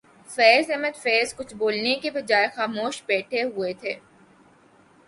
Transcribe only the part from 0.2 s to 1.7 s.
فیض احمد فیض کچھ